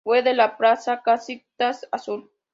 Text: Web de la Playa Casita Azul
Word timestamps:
Web 0.03 0.23
de 0.23 0.33
la 0.33 0.57
Playa 0.57 1.03
Casita 1.03 1.71
Azul 1.91 2.31